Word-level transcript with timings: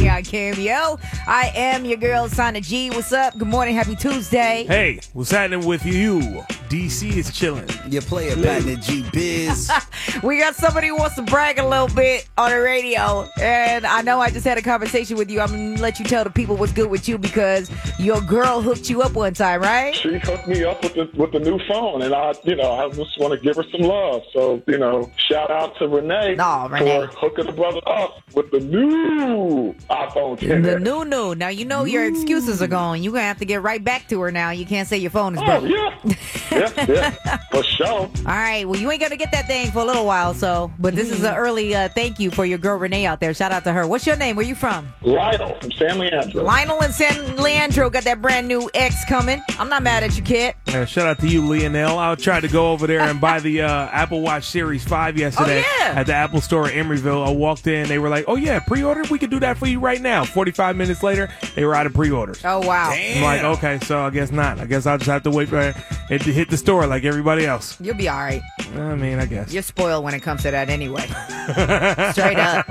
Yeah, 0.00 0.16
I 0.16 0.22
Cameo. 0.22 0.98
I 1.26 1.52
am 1.54 1.84
your 1.84 1.96
girl, 1.96 2.28
Sana 2.28 2.60
G. 2.60 2.90
What's 2.90 3.12
up? 3.12 3.38
Good 3.38 3.48
morning. 3.48 3.74
Happy 3.74 3.94
Tuesday. 3.94 4.64
Hey, 4.66 5.00
what's 5.12 5.30
happening 5.30 5.64
with 5.66 5.84
you? 5.86 6.20
DC 6.68 7.16
is 7.16 7.32
chilling. 7.32 7.68
Your 7.88 8.02
player 8.02 8.34
partner 8.34 8.76
G 8.76 9.04
Biz. 9.12 9.70
We 10.22 10.38
got 10.38 10.54
somebody 10.54 10.88
who 10.88 10.96
wants 10.96 11.16
to 11.16 11.22
brag 11.22 11.58
a 11.58 11.66
little 11.66 11.88
bit 11.88 12.28
on 12.36 12.50
the 12.50 12.60
radio. 12.60 13.28
And 13.40 13.86
I 13.86 14.02
know 14.02 14.20
I 14.20 14.30
just 14.30 14.44
had 14.44 14.58
a 14.58 14.62
conversation 14.62 15.16
with 15.16 15.30
you. 15.30 15.40
I'm 15.40 15.48
going 15.48 15.76
to 15.76 15.82
let 15.82 15.98
you 15.98 16.04
tell 16.04 16.22
the 16.24 16.30
people 16.30 16.56
what's 16.56 16.72
good 16.72 16.90
with 16.90 17.08
you 17.08 17.18
because 17.18 17.70
your 17.98 18.20
girl 18.20 18.60
hooked 18.60 18.90
you 18.90 19.00
up 19.02 19.12
one 19.14 19.32
time, 19.34 19.60
right? 19.62 19.94
she 19.94 20.18
hooked 20.18 20.46
me 20.48 20.64
up 20.64 20.82
with 20.82 20.94
the 20.94 21.08
with 21.14 21.32
the 21.32 21.38
new 21.40 21.58
phone, 21.68 22.02
and 22.02 22.14
I, 22.14 22.34
you 22.44 22.56
know, 22.56 22.72
I 22.72 22.88
just 22.90 23.18
want 23.18 23.32
to 23.32 23.40
give 23.40 23.56
her 23.56 23.64
some 23.72 23.80
love. 23.82 24.22
So, 24.32 24.62
you 24.66 24.78
know, 24.78 25.10
shout 25.28 25.50
out 25.50 25.76
to 25.78 25.88
Renee 25.88 26.36
Aw, 26.38 26.66
Renee. 26.66 27.06
for 27.06 27.18
hooking 27.18 27.46
the 27.46 27.52
brother 27.52 27.80
up 27.86 28.18
with 28.34 28.50
the 28.50 28.60
new 28.60 29.74
iPhone 29.90 30.38
10. 30.38 30.62
The 30.62 30.78
new 30.78 31.04
new. 31.04 31.34
Now 31.34 31.48
you 31.48 31.64
know 31.64 31.84
your 31.84 32.06
excuses 32.06 32.60
are 32.62 32.66
gone. 32.66 33.02
You're 33.02 33.12
gonna 33.12 33.24
have 33.24 33.38
to 33.38 33.44
get 33.44 33.62
right 33.62 33.82
back 33.82 34.08
to 34.08 34.20
her 34.22 34.30
now. 34.32 34.50
You 34.50 34.66
can't 34.66 34.88
say 34.88 34.98
your 34.98 35.10
phone 35.10 35.34
is 35.34 35.40
Oh 35.42 35.60
broke. 35.60 35.64
yeah, 35.70 36.14
yeah, 36.50 36.86
yeah, 36.88 37.36
for 37.50 37.62
sure. 37.62 37.86
All 37.86 38.10
right. 38.26 38.66
Well, 38.68 38.78
you 38.80 38.90
ain't 38.90 39.00
gonna 39.00 39.16
get 39.16 39.32
that 39.32 39.46
thing 39.46 39.70
for 39.70 39.80
a 39.80 39.84
little 39.84 40.06
while. 40.06 40.34
So, 40.34 40.70
but 40.78 40.94
this 40.94 41.10
is 41.10 41.24
an 41.24 41.34
early 41.34 41.74
uh, 41.74 41.88
thank 41.88 42.18
you 42.20 42.30
for 42.30 42.44
your 42.44 42.58
girl 42.58 42.78
Renee 42.78 43.06
out 43.06 43.20
there. 43.20 43.34
Shout 43.34 43.52
out 43.52 43.64
to 43.64 43.72
her. 43.72 43.86
What's 43.86 44.06
your 44.06 44.16
name? 44.16 44.36
Where 44.36 44.46
you 44.46 44.54
from? 44.54 44.92
Lionel 45.02 45.54
from 45.60 45.72
San 45.72 45.98
Leandro. 45.98 46.42
Lionel 46.44 46.82
and 46.82 46.92
San 46.94 47.36
Leandro 47.36 47.90
got 47.90 48.04
that 48.04 48.20
brand 48.22 48.48
new 48.48 48.70
X 48.74 49.04
coming. 49.08 49.42
I'm 49.58 49.68
not 49.68 49.82
mad 49.82 50.02
at 50.02 50.16
you, 50.16 50.22
kid. 50.22 50.54
Uh, 50.68 50.84
shout 50.84 51.06
out 51.06 51.18
to 51.20 51.28
you, 51.28 51.46
Lionel. 51.46 51.98
I 51.98 52.14
tried 52.14 52.40
to 52.40 52.48
go 52.48 52.72
over 52.72 52.86
there 52.86 53.00
and 53.00 53.20
buy 53.20 53.40
the 53.40 53.62
uh, 53.62 53.86
Apple 53.88 54.20
Watch 54.22 54.44
Series 54.44 54.84
5 54.84 55.16
yesterday 55.18 55.62
Oh, 55.64 55.76
yeah. 55.80 55.94
at 56.00 56.06
the 56.06 56.14
Apple 56.14 56.40
Store 56.40 56.68
in 56.68 56.86
Emeryville. 56.86 57.26
I 57.26 57.30
walked 57.30 57.66
in. 57.66 57.88
They 57.88 57.98
were 57.98 58.08
like, 58.08 58.24
oh, 58.28 58.36
yeah, 58.36 58.60
pre 58.60 58.82
order? 58.82 59.02
We 59.10 59.18
can 59.18 59.30
do 59.30 59.40
that 59.40 59.58
for 59.58 59.66
you 59.66 59.71
right 59.76 60.00
now. 60.00 60.24
45 60.24 60.76
minutes 60.76 61.02
later, 61.02 61.28
they 61.54 61.64
were 61.64 61.74
out 61.74 61.86
of 61.86 61.94
pre 61.94 62.10
orders. 62.10 62.40
Oh 62.44 62.66
wow. 62.66 62.90
I'm 62.92 63.22
like, 63.22 63.42
okay, 63.58 63.78
so 63.84 64.00
I 64.00 64.10
guess 64.10 64.30
not. 64.30 64.58
I 64.60 64.66
guess 64.66 64.86
I'll 64.86 64.98
just 64.98 65.10
have 65.10 65.22
to 65.24 65.30
wait 65.30 65.48
for 65.48 65.74
it 66.10 66.20
to 66.22 66.32
hit 66.32 66.50
the 66.50 66.56
store 66.56 66.86
like 66.86 67.04
everybody 67.04 67.46
else. 67.46 67.80
You'll 67.80 67.96
be 67.96 68.08
all 68.08 68.18
right. 68.18 68.42
I 68.74 68.94
mean, 68.94 69.18
I 69.18 69.26
guess. 69.26 69.52
You're 69.52 69.62
spoiled 69.62 70.04
when 70.04 70.14
it 70.14 70.20
comes 70.20 70.42
to 70.42 70.50
that 70.50 70.68
anyway. 70.68 71.02
Straight 72.12 72.38
up. 72.38 72.68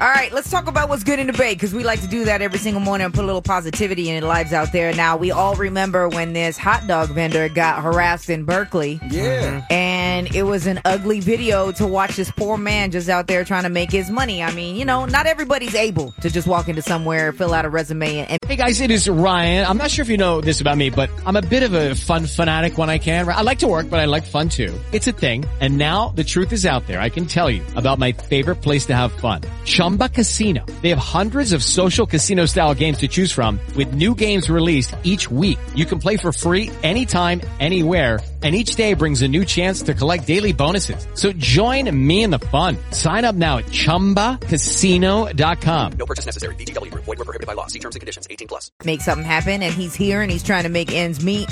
All 0.00 0.08
right, 0.08 0.30
let's 0.32 0.50
talk 0.50 0.66
about 0.66 0.88
what's 0.88 1.04
good 1.04 1.18
in 1.18 1.26
the 1.26 1.32
Bay 1.32 1.54
because 1.54 1.74
we 1.74 1.84
like 1.84 2.00
to 2.02 2.06
do 2.06 2.24
that 2.24 2.42
every 2.42 2.58
single 2.58 2.80
morning 2.80 3.06
and 3.06 3.14
put 3.14 3.24
a 3.24 3.26
little 3.26 3.42
positivity 3.42 4.10
in 4.10 4.20
the 4.20 4.26
lives 4.26 4.52
out 4.52 4.72
there. 4.72 4.94
Now, 4.94 5.16
we 5.16 5.30
all 5.30 5.54
remember 5.54 6.08
when 6.08 6.32
this 6.32 6.56
hot 6.56 6.86
dog 6.86 7.08
vendor 7.10 7.48
got 7.48 7.82
harassed 7.82 8.30
in 8.30 8.44
Berkeley. 8.44 9.00
Yeah. 9.10 9.64
And 9.70 10.34
it 10.34 10.42
was 10.42 10.66
an 10.66 10.80
ugly 10.84 11.20
video 11.20 11.72
to 11.72 11.86
watch 11.86 12.16
this 12.16 12.30
poor 12.30 12.56
man 12.56 12.90
just 12.90 13.08
out 13.08 13.26
there 13.26 13.44
trying 13.44 13.64
to 13.64 13.70
make 13.70 13.90
his 13.90 14.10
money. 14.10 14.42
I 14.42 14.52
mean, 14.52 14.76
you 14.76 14.84
know, 14.84 15.06
not 15.06 15.26
everybody's 15.26 15.74
able 15.74 16.12
to 16.20 16.30
just 16.30 16.46
walk 16.46 16.68
into 16.68 16.82
somewhere, 16.82 17.32
fill 17.32 17.54
out 17.54 17.64
a 17.64 17.70
resume, 17.70 18.18
and, 18.18 18.30
and 18.30 18.40
Hey 18.50 18.56
guys, 18.56 18.80
it 18.80 18.90
is 18.90 19.08
Ryan. 19.08 19.64
I'm 19.64 19.76
not 19.76 19.92
sure 19.92 20.02
if 20.02 20.08
you 20.08 20.16
know 20.16 20.40
this 20.40 20.60
about 20.60 20.76
me, 20.76 20.90
but 20.90 21.08
I'm 21.24 21.36
a 21.36 21.40
bit 21.40 21.62
of 21.62 21.72
a 21.72 21.94
fun 21.94 22.26
fanatic 22.26 22.78
when 22.78 22.90
I 22.90 22.98
can. 22.98 23.28
I 23.28 23.42
like 23.42 23.60
to 23.60 23.68
work, 23.68 23.88
but 23.88 24.00
I 24.00 24.06
like 24.06 24.24
fun 24.24 24.48
too. 24.48 24.76
It's 24.90 25.06
a 25.06 25.12
thing. 25.12 25.39
And 25.60 25.78
now 25.78 26.08
the 26.08 26.24
truth 26.24 26.52
is 26.52 26.66
out 26.66 26.86
there. 26.88 27.00
I 27.00 27.10
can 27.10 27.26
tell 27.26 27.48
you 27.48 27.62
about 27.76 28.00
my 28.00 28.10
favorite 28.12 28.56
place 28.56 28.86
to 28.86 28.96
have 28.96 29.12
fun. 29.12 29.42
Chumba 29.64 30.08
Casino. 30.08 30.64
They 30.82 30.88
have 30.88 30.98
hundreds 30.98 31.52
of 31.52 31.62
social 31.62 32.06
casino 32.06 32.46
style 32.46 32.74
games 32.74 32.98
to 32.98 33.08
choose 33.08 33.30
from 33.30 33.60
with 33.76 33.92
new 33.94 34.14
games 34.14 34.48
released 34.48 34.94
each 35.04 35.30
week. 35.30 35.58
You 35.74 35.84
can 35.84 35.98
play 35.98 36.16
for 36.16 36.32
free 36.32 36.70
anytime, 36.82 37.42
anywhere. 37.60 38.20
And 38.42 38.54
each 38.54 38.74
day 38.74 38.94
brings 38.94 39.20
a 39.20 39.28
new 39.28 39.44
chance 39.44 39.82
to 39.82 39.92
collect 39.92 40.26
daily 40.26 40.52
bonuses. 40.52 41.06
So 41.12 41.30
join 41.32 41.94
me 41.94 42.22
in 42.22 42.30
the 42.30 42.38
fun. 42.38 42.78
Sign 42.90 43.26
up 43.26 43.34
now 43.34 43.58
at 43.58 43.66
ChumbaCasino.com. 43.66 45.92
No 45.98 46.06
purchase 46.06 46.24
necessary. 46.24 46.54
VGW 46.54 46.90
Group. 46.90 47.04
Void 47.04 47.18
were 47.18 47.26
prohibited 47.26 47.46
by 47.46 47.52
law. 47.52 47.66
See 47.66 47.78
terms 47.78 47.96
and 47.96 48.00
conditions. 48.00 48.26
18 48.30 48.48
plus. 48.48 48.70
make 48.82 49.02
something 49.02 49.26
happen. 49.26 49.62
And 49.62 49.74
he's 49.74 49.94
here 49.94 50.22
and 50.22 50.32
he's 50.32 50.42
trying 50.42 50.62
to 50.62 50.70
make 50.70 50.90
ends 50.90 51.22
meet. 51.22 51.50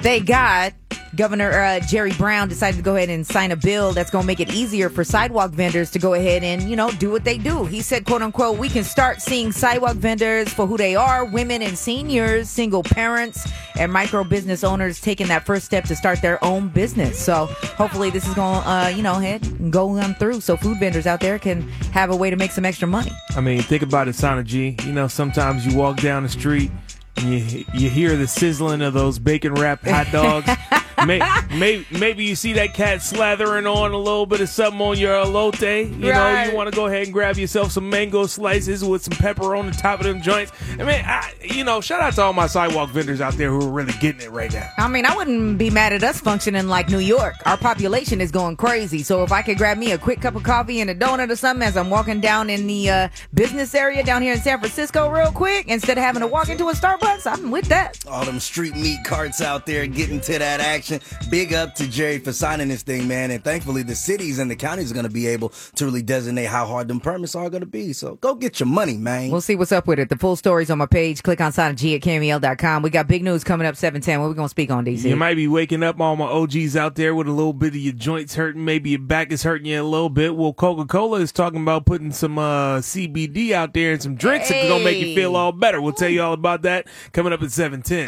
Thank 0.00 0.26
God, 0.26 0.74
Governor 1.16 1.50
uh, 1.52 1.80
Jerry 1.80 2.12
Brown 2.12 2.48
decided 2.48 2.76
to 2.76 2.82
go 2.82 2.96
ahead 2.96 3.08
and 3.08 3.26
sign 3.26 3.52
a 3.52 3.56
bill 3.56 3.92
that's 3.92 4.10
going 4.10 4.22
to 4.22 4.26
make 4.26 4.40
it 4.40 4.52
easier 4.52 4.88
for 4.88 5.04
sidewalk 5.04 5.50
vendors 5.50 5.90
to 5.92 5.98
go 5.98 6.14
ahead 6.14 6.42
and, 6.42 6.62
you 6.62 6.76
know, 6.76 6.90
do 6.92 7.10
what 7.10 7.24
they 7.24 7.38
do. 7.38 7.64
He 7.66 7.82
said, 7.82 8.04
quote 8.04 8.22
unquote, 8.22 8.58
we 8.58 8.68
can 8.68 8.84
start 8.84 9.20
seeing 9.20 9.52
sidewalk 9.52 9.96
vendors 9.96 10.52
for 10.52 10.66
who 10.66 10.76
they 10.76 10.96
are 10.96 11.24
women 11.24 11.62
and 11.62 11.76
seniors, 11.78 12.48
single 12.48 12.82
parents, 12.82 13.48
and 13.76 13.92
micro 13.92 14.24
business 14.24 14.64
owners 14.64 15.00
taking 15.00 15.26
that 15.28 15.46
first 15.46 15.64
step 15.64 15.84
to 15.84 15.96
start 15.96 16.20
their 16.22 16.42
own 16.44 16.68
business. 16.68 17.18
So 17.18 17.46
hopefully 17.76 18.10
this 18.10 18.26
is 18.26 18.34
going 18.34 18.62
to, 18.62 18.68
uh, 18.68 18.88
you 18.88 19.02
know, 19.02 19.14
head 19.14 19.44
and 19.60 19.72
go 19.72 19.90
on 19.98 20.14
through 20.14 20.40
so 20.40 20.56
food 20.56 20.78
vendors 20.80 21.06
out 21.06 21.20
there 21.20 21.38
can 21.38 21.62
have 21.92 22.10
a 22.10 22.16
way 22.16 22.30
to 22.30 22.36
make 22.36 22.50
some 22.50 22.64
extra 22.64 22.88
money. 22.88 23.12
I 23.36 23.40
mean, 23.40 23.62
think 23.62 23.82
about 23.82 24.08
it, 24.08 24.14
Sana 24.14 24.42
G. 24.42 24.76
You 24.84 24.92
know, 24.92 25.08
sometimes 25.08 25.66
you 25.66 25.76
walk 25.76 25.98
down 25.98 26.22
the 26.22 26.28
street 26.28 26.70
and 27.16 27.28
you 27.28 27.64
you 27.74 27.88
hear 27.88 28.16
the 28.16 28.26
sizzling 28.26 28.82
of 28.82 28.94
those 28.94 29.18
bacon 29.18 29.54
wrapped 29.54 29.86
hot 29.86 30.10
dogs. 30.10 30.50
May, 31.06 31.18
may, 31.58 31.86
maybe 31.90 32.24
you 32.24 32.34
see 32.34 32.52
that 32.54 32.74
cat 32.74 32.98
slathering 32.98 33.72
on 33.72 33.92
a 33.92 33.98
little 33.98 34.26
bit 34.26 34.40
of 34.40 34.48
something 34.48 34.80
on 34.80 34.98
your 34.98 35.12
elote. 35.14 35.90
You 35.90 36.12
know, 36.12 36.42
you 36.44 36.54
want 36.54 36.70
to 36.70 36.76
go 36.76 36.86
ahead 36.86 37.04
and 37.04 37.12
grab 37.12 37.36
yourself 37.36 37.72
some 37.72 37.88
mango 37.90 38.26
slices 38.26 38.84
with 38.84 39.02
some 39.02 39.16
pepper 39.18 39.54
on 39.54 39.66
the 39.66 39.72
top 39.72 40.00
of 40.00 40.06
them 40.06 40.22
joints. 40.22 40.52
I 40.72 40.76
mean, 40.76 41.02
I, 41.04 41.32
you 41.42 41.64
know, 41.64 41.80
shout 41.80 42.00
out 42.00 42.14
to 42.14 42.22
all 42.22 42.32
my 42.32 42.46
sidewalk 42.46 42.90
vendors 42.90 43.20
out 43.20 43.34
there 43.34 43.50
who 43.50 43.60
are 43.60 43.70
really 43.70 43.92
getting 44.00 44.22
it 44.22 44.30
right 44.30 44.52
now. 44.52 44.68
I 44.78 44.88
mean, 44.88 45.06
I 45.06 45.14
wouldn't 45.16 45.58
be 45.58 45.70
mad 45.70 45.92
at 45.92 46.02
us 46.02 46.20
functioning 46.20 46.68
like 46.68 46.88
New 46.88 46.98
York. 46.98 47.34
Our 47.46 47.56
population 47.56 48.20
is 48.20 48.30
going 48.30 48.56
crazy. 48.56 49.02
So 49.02 49.22
if 49.22 49.32
I 49.32 49.42
could 49.42 49.58
grab 49.58 49.78
me 49.78 49.92
a 49.92 49.98
quick 49.98 50.20
cup 50.20 50.34
of 50.34 50.42
coffee 50.42 50.80
and 50.80 50.90
a 50.90 50.94
donut 50.94 51.30
or 51.30 51.36
something 51.36 51.66
as 51.66 51.76
I'm 51.76 51.90
walking 51.90 52.20
down 52.20 52.50
in 52.50 52.66
the 52.66 52.90
uh, 52.90 53.08
business 53.32 53.74
area 53.74 54.02
down 54.02 54.22
here 54.22 54.34
in 54.34 54.40
San 54.40 54.58
Francisco 54.58 55.08
real 55.08 55.32
quick, 55.32 55.68
instead 55.68 55.98
of 55.98 56.04
having 56.04 56.20
to 56.20 56.26
walk 56.26 56.48
into 56.48 56.68
a 56.68 56.72
Starbucks, 56.72 57.30
I'm 57.30 57.50
with 57.50 57.66
that. 57.66 58.04
All 58.06 58.24
them 58.24 58.40
street 58.40 58.74
meat 58.76 58.98
carts 59.04 59.40
out 59.40 59.66
there 59.66 59.86
getting 59.86 60.20
to 60.22 60.38
that 60.38 60.60
action. 60.60 60.93
Big 61.30 61.52
up 61.52 61.74
to 61.76 61.88
Jerry 61.88 62.18
for 62.18 62.32
signing 62.32 62.68
this 62.68 62.82
thing, 62.82 63.08
man. 63.08 63.30
And 63.30 63.42
thankfully, 63.42 63.82
the 63.82 63.94
cities 63.94 64.38
and 64.38 64.50
the 64.50 64.56
counties 64.56 64.90
are 64.90 64.94
going 64.94 65.06
to 65.06 65.12
be 65.12 65.26
able 65.26 65.50
to 65.76 65.84
really 65.84 66.02
designate 66.02 66.46
how 66.46 66.66
hard 66.66 66.88
them 66.88 67.00
permits 67.00 67.34
are 67.34 67.50
going 67.50 67.60
to 67.62 67.66
be. 67.66 67.92
So 67.92 68.16
go 68.16 68.34
get 68.34 68.60
your 68.60 68.66
money, 68.66 68.96
man. 68.96 69.30
We'll 69.30 69.40
see 69.40 69.56
what's 69.56 69.72
up 69.72 69.86
with 69.86 69.98
it. 69.98 70.08
The 70.08 70.18
full 70.18 70.36
story's 70.36 70.70
on 70.70 70.78
my 70.78 70.86
page. 70.86 71.22
Click 71.22 71.40
on 71.40 71.52
Sana 71.52 71.74
G 71.74 71.94
at 71.94 72.02
kmel.com. 72.02 72.82
We 72.82 72.90
got 72.90 73.08
big 73.08 73.22
news 73.22 73.44
coming 73.44 73.66
up 73.66 73.76
710. 73.76 74.20
What 74.20 74.28
we 74.28 74.34
going 74.34 74.46
to 74.46 74.50
speak 74.50 74.70
on, 74.70 74.84
DC? 74.84 75.04
You 75.04 75.16
might 75.16 75.34
be 75.34 75.48
waking 75.48 75.82
up 75.82 76.00
all 76.00 76.16
my 76.16 76.26
OGs 76.26 76.76
out 76.76 76.94
there 76.94 77.14
with 77.14 77.28
a 77.28 77.32
little 77.32 77.52
bit 77.52 77.68
of 77.68 77.76
your 77.76 77.92
joints 77.92 78.34
hurting, 78.34 78.64
maybe 78.64 78.90
your 78.90 78.98
back 79.00 79.32
is 79.32 79.42
hurting 79.42 79.66
you 79.66 79.80
a 79.80 79.84
little 79.84 80.08
bit. 80.08 80.36
Well, 80.36 80.52
Coca 80.52 80.86
Cola 80.86 81.20
is 81.20 81.32
talking 81.32 81.62
about 81.62 81.86
putting 81.86 82.12
some 82.12 82.38
uh, 82.38 82.78
CBD 82.78 83.52
out 83.52 83.72
there 83.74 83.92
and 83.92 84.02
some 84.02 84.14
drinks 84.14 84.48
that 84.48 84.64
are 84.64 84.68
gonna 84.68 84.84
make 84.84 84.98
you 84.98 85.14
feel 85.14 85.36
all 85.36 85.52
better. 85.52 85.80
We'll 85.80 85.92
tell 85.92 86.08
you 86.08 86.22
all 86.22 86.32
about 86.32 86.62
that 86.62 86.86
coming 87.12 87.32
up 87.32 87.42
at 87.42 87.50
seven 87.50 87.82
ten. 87.82 87.94